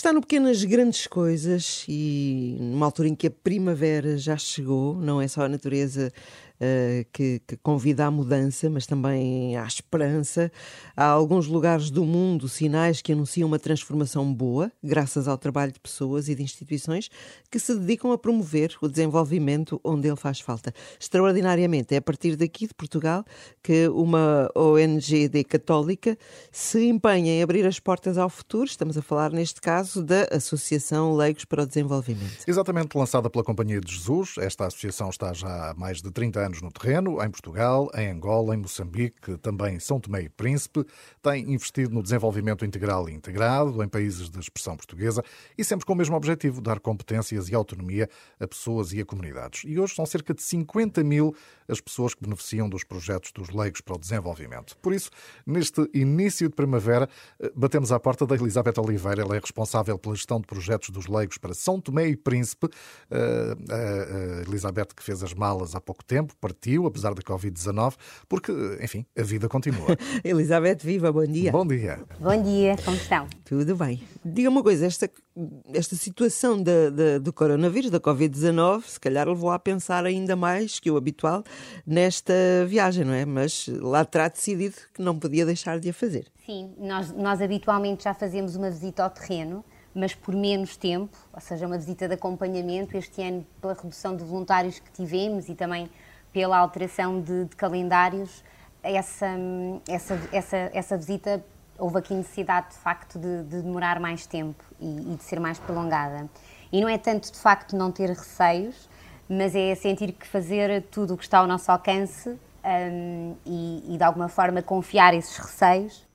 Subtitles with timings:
[0.00, 5.20] Está no Pequenas Grandes Coisas e numa altura em que a primavera já chegou, não
[5.20, 6.10] é só a natureza
[6.60, 10.52] uh, que, que, convida à mudança, mas também à esperança.
[10.96, 15.80] Há alguns lugares do mundo sinais que anunciam uma transformação boa, graças ao trabalho de
[15.80, 17.10] pessoas e de instituições
[17.50, 20.72] que se dedicam a promover o desenvolvimento onde ele faz falta.
[20.98, 23.24] Extraordinariamente, é a partir daqui de Portugal
[23.62, 26.16] que uma ONG católica
[26.52, 28.64] se empenha em abrir as portas ao futuro.
[28.64, 32.44] Estamos a falar, neste caso, da Associação Leigos para o Desenvolvimento.
[32.46, 34.34] Exatamente, lançada pela Companhia de Jesus.
[34.38, 38.54] Esta associação está já há mais de 30 anos no terreno, em Portugal, em Angola,
[38.54, 40.84] em Moçambique, também em São Tomé e Príncipe.
[41.22, 45.22] Tem investido no desenvolvimento integral e integrado em países de expressão portuguesa
[45.56, 48.08] e sempre com o mesmo objetivo, dar competências e autonomia
[48.40, 49.62] a pessoas e a comunidades.
[49.64, 51.34] E hoje são cerca de 50 mil
[51.70, 54.76] as pessoas que beneficiam dos projetos dos leigos para o desenvolvimento.
[54.78, 55.10] Por isso,
[55.46, 59.22] neste início de primavera, eh, batemos à porta da Elizabeth Oliveira.
[59.22, 62.68] Ela é responsável pela gestão de projetos dos leigos para São Tomé e Príncipe.
[63.10, 67.94] Eh, a Elizabeth que fez as malas há pouco tempo, partiu, apesar da Covid-19,
[68.28, 69.96] porque, enfim, a vida continua.
[70.24, 71.52] Elizabeth, viva, bom dia.
[71.52, 72.00] Bom dia.
[72.18, 73.28] Bom dia, como estão?
[73.44, 74.02] Tudo bem.
[74.24, 75.10] Diga uma coisa, esta,
[75.72, 76.62] esta situação
[77.22, 81.44] do coronavírus, da Covid-19, se calhar levou a pensar ainda mais que o habitual
[81.86, 82.34] nesta
[82.66, 83.24] viagem, não é?
[83.24, 86.26] Mas lá terá decidido que não podia deixar de a fazer.
[86.46, 91.40] Sim, nós, nós habitualmente já fazemos uma visita ao terreno, mas por menos tempo, ou
[91.40, 92.96] seja, uma visita de acompanhamento.
[92.96, 95.90] Este ano, pela redução de voluntários que tivemos e também
[96.32, 98.42] pela alteração de, de calendários,
[98.82, 99.36] essa,
[99.88, 101.44] essa, essa, essa visita
[101.80, 105.58] houve aqui necessidade de facto de, de demorar mais tempo e, e, de ser mais
[105.58, 106.28] prolongada.
[106.70, 108.88] E não é tanto de facto não ter receios,
[109.28, 113.96] mas é sentir que fazer tudo o que está ao nosso alcance um, e, e,
[113.96, 116.06] de alguma forma confiar esses receios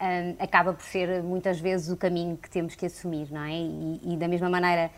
[0.00, 3.52] um, acaba por ser muitas vezes o caminho que temos que assumir, não é?
[3.52, 4.90] E, e da mesma maneira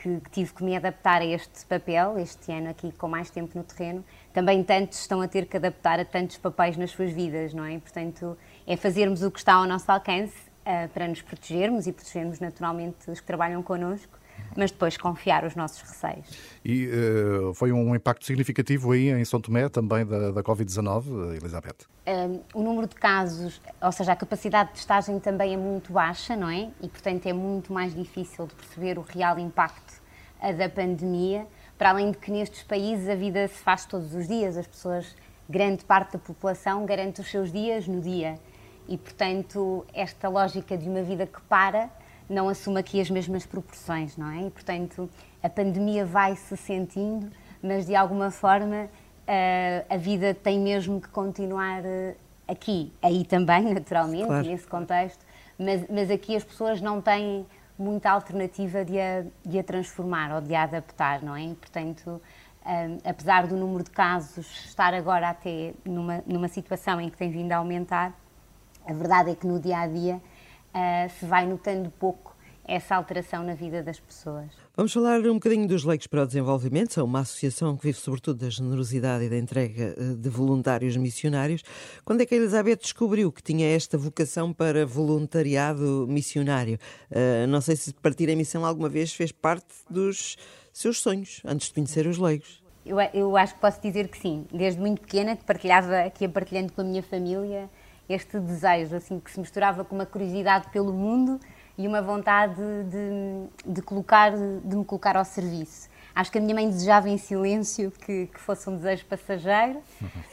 [0.00, 3.62] que, tive que me adaptar a este papel, este ano aqui com mais tempo no
[3.62, 7.64] terreno, também tantos estão a ter que adaptar a tantos papéis nas suas vidas, não
[7.66, 7.78] é?
[7.78, 8.36] portanto,
[8.66, 13.10] é fazermos o que está ao nosso alcance uh, para nos protegermos e protegermos naturalmente
[13.10, 14.18] os que trabalham connosco,
[14.56, 16.26] mas depois confiar os nossos receios.
[16.64, 21.86] E uh, foi um impacto significativo aí em São Tomé também da, da Covid-19, Elizabeth?
[22.06, 26.34] Um, o número de casos, ou seja, a capacidade de testagem também é muito baixa,
[26.34, 26.70] não é?
[26.80, 29.99] E portanto é muito mais difícil de perceber o real impacto
[30.42, 31.46] uh, da pandemia,
[31.78, 35.14] para além de que nestes países a vida se faz todos os dias, as pessoas,
[35.48, 38.38] grande parte da população garante os seus dias no dia.
[38.88, 41.90] E portanto, esta lógica de uma vida que para
[42.28, 44.46] não assume aqui as mesmas proporções, não é?
[44.46, 45.10] E, portanto,
[45.42, 47.30] a pandemia vai se sentindo,
[47.60, 48.88] mas de alguma forma
[49.26, 52.14] eh, a vida tem mesmo que continuar eh,
[52.46, 54.46] aqui, aí também, naturalmente, claro.
[54.46, 55.24] nesse contexto,
[55.58, 57.44] mas, mas aqui as pessoas não têm
[57.80, 61.54] muita alternativa de a, de a transformar ou de a adaptar, não é?
[61.54, 62.20] Portanto,
[62.66, 67.30] um, apesar do número de casos estar agora até numa, numa situação em que tem
[67.30, 68.12] vindo a aumentar,
[68.86, 73.42] a verdade é que no dia a dia uh, se vai notando pouco essa alteração
[73.42, 74.52] na vida das pessoas.
[74.80, 78.38] Vamos falar um bocadinho dos Leigos para o Desenvolvimento, são uma associação que vive sobretudo
[78.38, 81.62] da generosidade e da entrega eh, de voluntários missionários.
[82.02, 86.78] Quando é que a Elizabeth descobriu que tinha esta vocação para voluntariado missionário?
[87.10, 90.38] Uh, não sei se partir a missão alguma vez fez parte dos
[90.72, 92.62] seus sonhos, antes de conhecer os Leigos.
[92.86, 94.46] Eu, eu acho que posso dizer que sim.
[94.50, 97.68] Desde muito pequena, que partilhava, que ia partilhando com a minha família,
[98.08, 101.38] este desejo, assim, que se misturava com uma curiosidade pelo mundo
[101.80, 102.60] e uma vontade
[102.90, 105.88] de, de, colocar, de me colocar ao serviço.
[106.14, 109.82] Acho que a minha mãe desejava em silêncio que, que fosse um desejo passageiro, uh,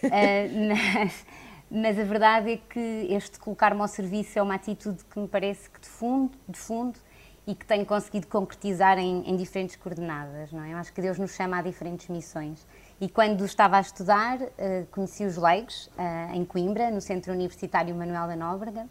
[1.00, 1.26] mas,
[1.72, 5.70] mas, a verdade é que este colocar-me ao serviço é uma atitude que me parece
[5.70, 7.00] que de fundo, de fundo,
[7.46, 10.52] e que tenho conseguido concretizar em, em diferentes coordenadas.
[10.52, 10.74] Não é?
[10.74, 12.68] Eu acho que Deus nos chama a diferentes missões.
[13.00, 17.96] E quando estava a estudar, uh, conheci os leigos uh, em Coimbra, no Centro Universitário
[17.96, 18.86] Manuel da Nóbrega,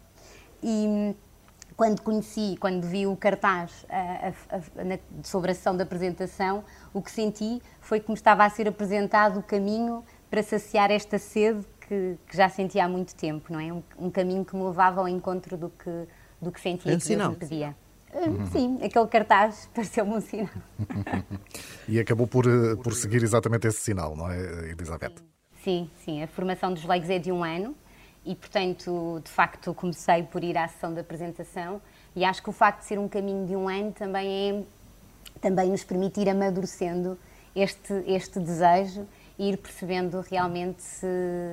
[0.63, 1.15] e
[1.77, 3.87] quando conheci, quando vi o cartaz uh,
[4.49, 8.43] a, a, na, sobre a sessão da apresentação, o que senti foi que me estava
[8.43, 13.15] a ser apresentado o caminho para saciar esta sede que, que já sentia há muito
[13.15, 13.71] tempo, não é?
[13.71, 16.07] Um, um, caminho que me levava ao encontro do que,
[16.41, 17.75] do que sentia é que Deus me pedia.
[18.11, 18.45] Uhum.
[18.47, 20.49] Sim, aquele cartaz pareceu-me um sinal.
[21.87, 25.13] e acabou por, eh, por seguir exatamente esse sinal, não é, Elizabeth?
[25.63, 26.23] Sim, sim.
[26.23, 27.75] A formação dos leigos é de um ano
[28.27, 31.81] e, portanto, de facto, comecei por ir à sessão de apresentação
[32.15, 34.77] e acho que o facto de ser um caminho de um ano também é
[35.39, 37.17] também nos permitir amadurecendo
[37.55, 39.07] este, este desejo
[39.37, 41.07] e ir percebendo realmente se,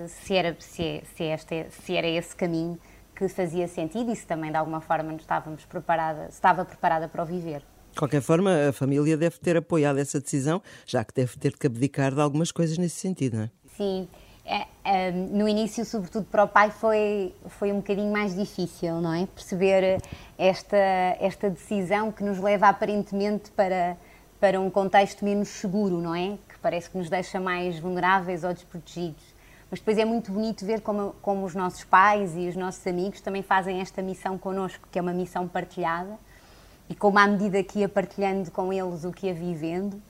[0.08, 2.78] se, era, se, é, se, é este, se era esse caminho
[3.14, 7.22] que fazia sentido e se também de alguma forma nos estávamos preparada, estava preparada para
[7.22, 7.62] o viver.
[7.92, 11.66] De qualquer forma, a família deve ter apoiado essa decisão, já que deve ter que
[11.66, 13.50] abdicar de algumas coisas nesse sentido, não é?
[13.76, 14.08] Sim.
[14.44, 19.12] É, é, no início, sobretudo para o pai, foi, foi um bocadinho mais difícil, não
[19.14, 19.26] é?
[19.26, 20.02] Perceber
[20.36, 20.76] esta,
[21.18, 23.96] esta decisão que nos leva aparentemente para,
[24.38, 26.36] para um contexto menos seguro, não é?
[26.48, 29.24] Que parece que nos deixa mais vulneráveis ou desprotegidos.
[29.70, 33.20] Mas depois é muito bonito ver como, como os nossos pais e os nossos amigos
[33.20, 36.18] também fazem esta missão connosco, que é uma missão partilhada
[36.88, 40.00] e como à medida que ia partilhando com eles o que ia vivendo,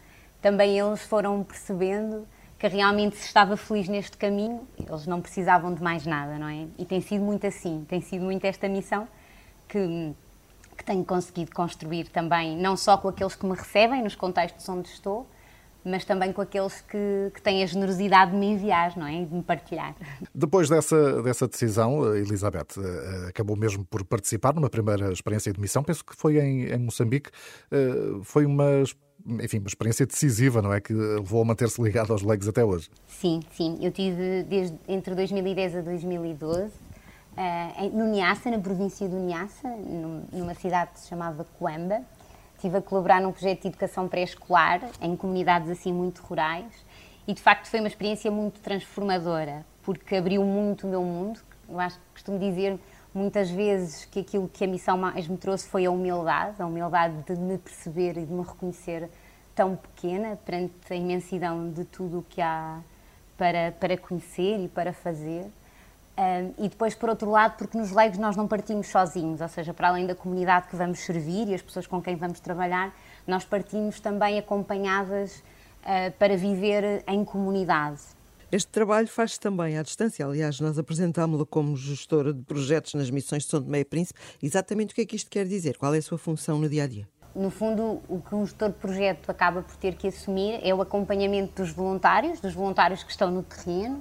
[0.43, 2.27] também eles foram percebendo
[2.59, 6.67] que realmente se estava feliz neste caminho, eles não precisavam de mais nada, não é?
[6.79, 9.09] E tem sido muito assim, tem sido muito esta missão
[9.69, 10.15] que,
[10.77, 14.89] que tenho conseguido construir também, não só com aqueles que me recebem nos contextos onde
[14.89, 15.27] estou,
[15.85, 19.25] mas também com aqueles que, que têm a generosidade de me enviar, não é?
[19.25, 19.95] De me partilhar.
[20.35, 25.83] Depois dessa, dessa decisão, Elizabeth eh, acabou mesmo por participar numa primeira experiência de missão,
[25.83, 27.31] penso que foi em, em Moçambique,
[27.71, 28.83] eh, foi uma
[29.27, 30.81] enfim, uma experiência decisiva, não é?
[30.81, 32.91] Que levou a manter-se ligado aos leigos até hoje.
[33.07, 33.79] Sim, sim.
[33.81, 36.71] Eu tive desde entre 2010 a 2012 uh,
[37.97, 39.69] no Niassa, na província do Niassa,
[40.33, 42.03] numa cidade que se chamava Coamba
[42.65, 46.73] estive a colaborar num projeto de educação pré-escolar em comunidades assim muito rurais
[47.29, 51.41] e de facto foi uma experiência muito transformadora porque abriu muito o meu mundo.
[51.69, 52.79] Eu acho que costumo dizer
[53.15, 57.15] muitas vezes que aquilo que a missão mais me trouxe foi a humildade, a humildade
[57.23, 59.09] de me perceber e de me reconhecer
[59.55, 62.81] tão pequena perante a imensidão de tudo o que há
[63.39, 65.47] para, para conhecer e para fazer.
[66.17, 69.75] Um, e depois, por outro lado, porque nos leigos nós não partimos sozinhos, ou seja,
[69.75, 72.95] para além da comunidade que vamos servir e as pessoas com quem vamos trabalhar,
[73.27, 75.39] nós partimos também acompanhadas
[75.83, 78.01] uh, para viver em comunidade.
[78.55, 80.25] Este trabalho faz-se também à distância.
[80.25, 84.21] Aliás, nós apresentámo-lo como gestora de projetos nas missões de São Tomé e Príncipe.
[84.41, 85.77] Exatamente o que é que isto quer dizer?
[85.77, 87.09] Qual é a sua função no dia a dia?
[87.35, 90.81] No fundo, o que um gestor de projeto acaba por ter que assumir é o
[90.81, 94.01] acompanhamento dos voluntários, dos voluntários que estão no terreno,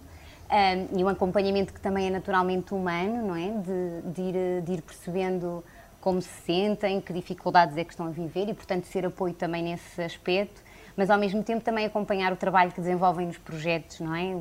[0.51, 3.49] um, e um acompanhamento que também é naturalmente humano, não é?
[3.59, 5.63] De, de, ir, de ir percebendo
[5.99, 9.63] como se sentem, que dificuldades é que estão a viver e, portanto, ser apoio também
[9.63, 10.61] nesse aspecto,
[10.95, 14.33] mas ao mesmo tempo também acompanhar o trabalho que desenvolvem nos projetos, não é?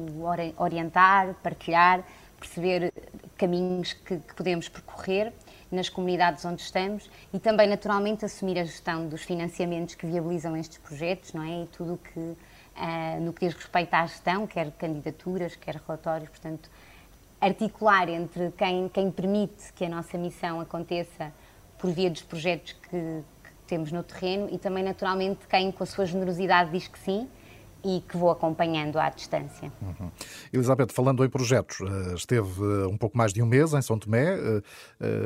[0.57, 2.05] Orientar, partilhar,
[2.39, 2.93] perceber
[3.37, 5.33] caminhos que, que podemos percorrer
[5.71, 10.79] nas comunidades onde estamos e também, naturalmente, assumir a gestão dos financiamentos que viabilizam estes
[10.79, 11.63] projetos, não é?
[11.63, 16.29] E tudo o que uh, no que diz respeito à gestão, quer candidaturas, quer relatórios,
[16.29, 16.71] portanto,
[17.41, 21.33] articular entre quem, quem permite que a nossa missão aconteça
[21.79, 23.23] por via dos projetos que
[23.73, 27.27] temos no terreno e também, naturalmente, quem com a sua generosidade diz que sim
[27.83, 29.73] e que vou acompanhando à distância.
[29.81, 30.11] Uhum.
[30.53, 33.99] Elizabeth, falando em projetos, eh, esteve eh, um pouco mais de um mês em São
[33.99, 34.63] Tomé eh,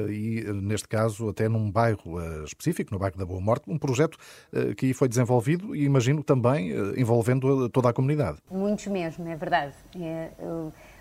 [0.08, 4.16] e, neste caso, até num bairro específico, no bairro da Boa Morte, um projeto
[4.76, 8.38] que foi desenvolvido e imagino também envolvendo toda a comunidade.
[8.48, 9.74] Muitos mesmo, é verdade.
[10.00, 10.30] É,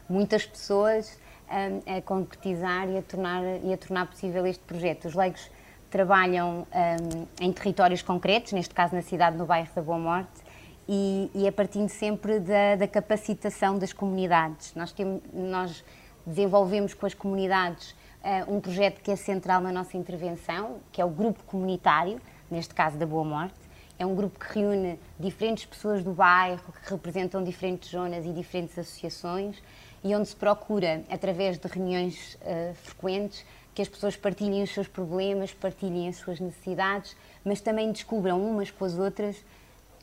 [0.09, 5.07] muitas pessoas a, a concretizar e a, tornar, e a tornar possível este projeto.
[5.07, 5.49] Os leigos
[5.95, 10.43] trabalham um, em territórios concretos, neste caso na cidade, no bairro da Boa Morte,
[10.89, 14.75] e, e é partindo sempre da, da, capacitação das comunidades.
[14.75, 15.85] Nós, temos, nós
[16.27, 21.05] desenvolvemos com as comunidades uh, um projeto que é central na nossa intervenção, que é
[21.05, 22.19] o grupo comunitário,
[22.51, 23.55] neste caso da Boa Morte.
[23.97, 28.77] É um grupo que reúne diferentes pessoas do bairro, que representam diferentes zonas e diferentes
[28.77, 29.63] associações,
[30.03, 34.87] e onde se procura, através de reuniões uh, frequentes, que as pessoas partilhem os seus
[34.87, 39.35] problemas, partilhem as suas necessidades, mas também descubram umas com as outras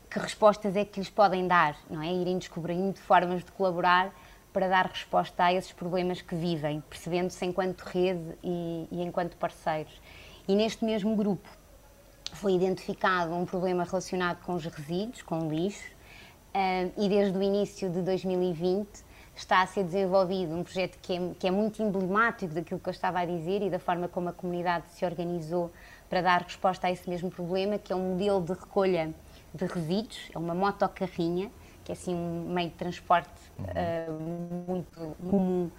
[0.09, 2.13] que respostas é que lhes podem dar, não é?
[2.13, 4.13] Irem descobrindo formas de colaborar
[4.53, 9.99] para dar resposta a esses problemas que vivem, percebendo-se enquanto rede e, e enquanto parceiros.
[10.47, 11.49] E neste mesmo grupo
[12.33, 15.91] foi identificado um problema relacionado com os resíduos, com o lixo,
[16.53, 18.87] uh, e desde o início de 2020
[19.35, 22.91] está a ser desenvolvido um projeto que é, que é, muito emblemático daquilo que eu
[22.91, 25.71] estava a dizer e da forma como a comunidade se organizou
[26.09, 29.13] para dar resposta a esse mesmo problema, que é um modelo de recolha
[29.53, 31.51] de resíduos, é uma motocarrinha,
[31.83, 34.11] que é assim um meio de transporte uh,
[34.67, 35.71] muito comum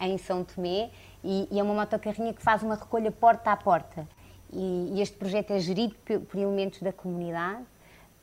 [0.00, 0.90] em São Tomé,
[1.22, 4.08] e, e, é uma motocarrinha que faz uma recolha porta a porta.
[4.52, 7.62] E, e este projeto é gerido por, por elementos da comunidade,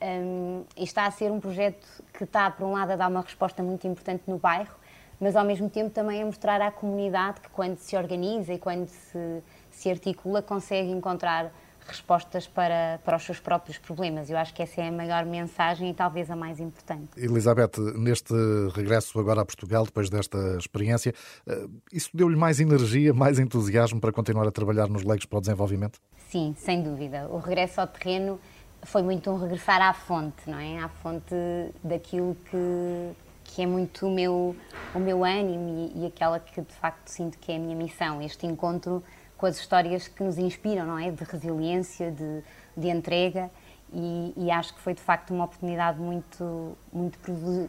[0.02, 3.22] um, e está a ser um projeto que está, por um lado, a dar uma
[3.22, 4.76] resposta muito importante no bairro,
[5.20, 8.88] mas ao mesmo tempo também a mostrar à comunidade que quando se organiza e quando
[8.88, 11.52] se, se articula consegue encontrar
[11.88, 14.30] respostas para, para os seus próprios problemas.
[14.30, 17.10] Eu acho que essa é a maior mensagem e talvez a mais importante.
[17.16, 18.34] Elizabeth, neste
[18.76, 21.14] regresso agora a Portugal, depois desta experiência,
[21.48, 25.42] eh, isso deu-lhe mais energia, mais entusiasmo para continuar a trabalhar nos leigos para o
[25.42, 26.00] desenvolvimento?
[26.30, 27.28] Sim, sem dúvida.
[27.30, 28.40] O regresso ao terreno
[28.88, 30.80] foi muito um regressar à fonte, não é?
[30.80, 31.36] À fonte
[31.84, 33.12] daquilo que,
[33.44, 34.56] que é muito o meu,
[34.96, 38.22] o meu ânimo e, e aquela que de facto sinto que é a minha missão.
[38.22, 39.04] Este encontro
[39.38, 41.12] com as histórias que nos inspiram, não é?
[41.12, 42.42] De resiliência, de,
[42.78, 43.52] de entrega.
[43.92, 47.20] E, e, acho que foi de facto uma oportunidade muito, muito,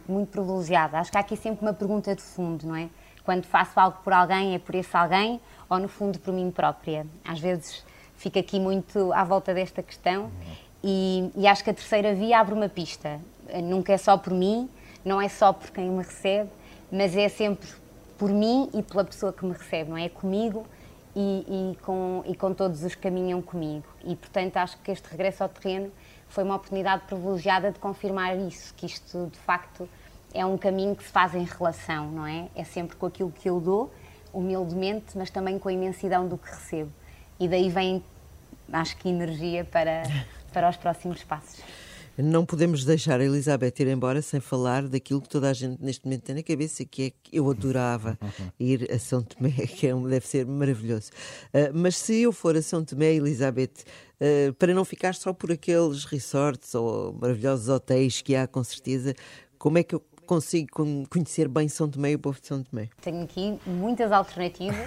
[0.07, 0.99] muito privilegiada.
[0.99, 2.89] Acho que há aqui sempre uma pergunta de fundo, não é?
[3.25, 7.05] Quando faço algo por alguém, é por esse alguém ou no fundo por mim própria?
[7.25, 7.85] Às vezes
[8.15, 10.29] fico aqui muito à volta desta questão
[10.83, 13.19] e, e acho que a terceira via abre uma pista.
[13.63, 14.69] Nunca é só por mim,
[15.03, 16.49] não é só por quem me recebe,
[16.91, 17.67] mas é sempre
[18.17, 20.05] por mim e pela pessoa que me recebe, não é?
[20.05, 20.65] é comigo
[21.15, 23.85] e, e, com, e com todos os que caminham comigo.
[24.03, 25.91] E, portanto, acho que este regresso ao terreno
[26.27, 29.89] foi uma oportunidade privilegiada de confirmar isso, que isto, de facto,
[30.33, 32.47] é um caminho que se faz em relação, não é?
[32.55, 33.91] É sempre com aquilo que eu dou,
[34.31, 36.91] humildemente, mas também com a imensidão do que recebo.
[37.39, 38.03] E daí vem,
[38.71, 40.03] acho que, energia para,
[40.49, 41.59] para os próximos passos.
[42.21, 46.03] Não podemos deixar a Elizabeth ir embora sem falar daquilo que toda a gente neste
[46.03, 48.19] momento tem na cabeça, que é que eu adorava
[48.59, 51.11] ir a São Tomé, que é um, deve ser maravilhoso.
[51.53, 53.85] Uh, mas se eu for a São Tomé, Elizabeth,
[54.19, 59.15] uh, para não ficar só por aqueles resorts ou maravilhosos hotéis que há com certeza,
[59.57, 60.69] como é que eu consigo
[61.09, 62.87] conhecer bem São Tomé e o povo de São Tomé?
[63.01, 64.77] Tenho aqui muitas alternativas,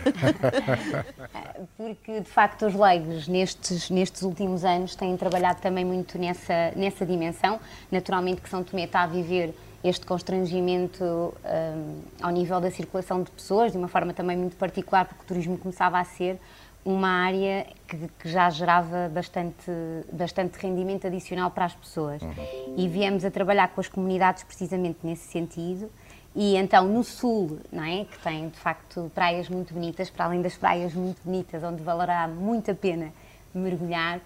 [1.77, 7.05] porque de facto os leigos nestes, nestes últimos anos têm trabalhado também muito nessa, nessa
[7.05, 7.59] dimensão.
[7.91, 13.31] Naturalmente que São Tomé está a viver este constrangimento um, ao nível da circulação de
[13.33, 16.39] pessoas, de uma forma também muito particular, porque o turismo começava a ser
[16.85, 19.71] uma área que, que, já gerava bastante,
[20.13, 22.21] bastante rendimento adicional para as pessoas.
[22.23, 22.75] Uhum.
[22.77, 25.91] E viemos a trabalhar com as comunidades precisamente nesse sentido.
[26.35, 30.41] E então no sul, não é, que tem de facto praias muito bonitas, para além
[30.41, 33.13] das praias muito bonitas, onde valerá muito a pena
[33.55, 34.19] mergulhar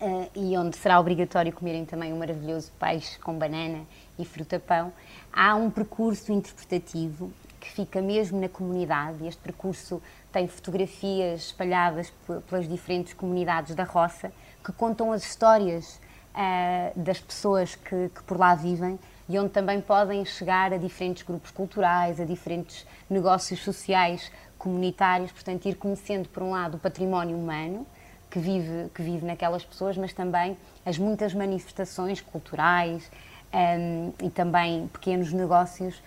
[0.00, 3.80] uh, e onde será obrigatório comerem também um maravilhoso peixe com banana
[4.16, 4.92] e fruta-pão,
[5.32, 9.26] há um percurso interpretativo que fica mesmo na comunidade.
[9.26, 10.00] Este percurso
[10.34, 12.12] tem fotografias espalhadas
[12.48, 14.32] pelas diferentes comunidades da roça
[14.64, 16.00] que contam as histórias
[16.34, 18.98] uh, das pessoas que, que, por lá vivem
[19.28, 25.66] e onde também podem chegar a diferentes grupos culturais, a diferentes negócios sociais comunitários, portanto
[25.66, 27.86] ir conhecendo por um lado o património humano
[28.28, 33.08] que vive que vive naquelas pessoas, mas também as muitas manifestações culturais
[33.52, 36.02] um, ehm, e também pequenos negócios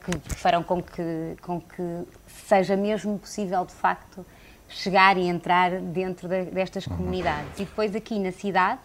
[0.00, 4.24] que farão com que, com que seja mesmo possível, de facto,
[4.68, 6.96] chegar e entrar dentro de, destas uhum.
[6.96, 7.58] comunidades.
[7.58, 8.80] E depois aqui na cidade,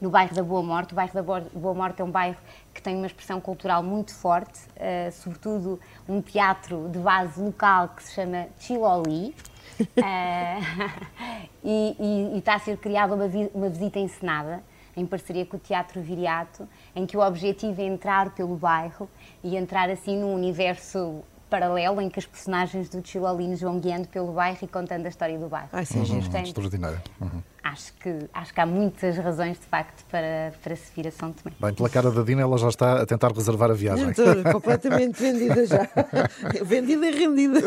[0.00, 2.36] no bairro da Boa Morte, o bairro da Boa Morte é um bairro
[2.74, 8.02] que tem uma expressão cultural muito forte, uh, sobretudo um teatro de base local que
[8.02, 9.34] se chama Chiloli,
[9.80, 9.84] uh,
[11.62, 14.62] e, e, e, está a ser criada uma, vi uma visita encenada
[14.96, 19.08] em parceria com o Teatro Viriato, em que o objetivo é entrar pelo bairro
[19.42, 24.32] e entrar assim num universo paralelo em que as personagens do Chilolino vão guiando pelo
[24.32, 25.68] bairro e contando a história do bairro.
[25.72, 27.00] Ah, sim, uhum, extraordinário.
[27.20, 31.10] Uhum acho que, acho que há muitas razões, de facto, para, para se vir a
[31.10, 31.54] São Tomé.
[31.60, 34.10] Bem, pela cara da Dina, ela já está a tentar reservar a viagem.
[34.10, 35.88] Estou completamente vendida já.
[36.64, 37.60] vendida e rendida.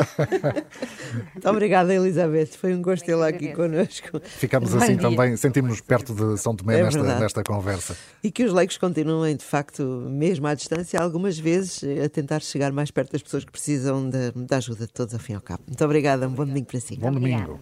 [1.33, 2.57] Muito obrigada, Elizabeth.
[2.57, 4.19] Foi um gosto tê-la aqui connosco.
[4.23, 7.95] Ficamos assim também, sentimos-nos perto de São Tomé é nesta, nesta conversa.
[8.23, 12.71] E que os leigos continuem, de facto, mesmo à distância, algumas vezes a tentar chegar
[12.71, 15.41] mais perto das pessoas que precisam da, da ajuda de todos, ao fim e ao
[15.41, 15.63] cabo.
[15.67, 16.97] Muito obrigada, um bom domingo para si.
[16.97, 17.59] Bom domingo.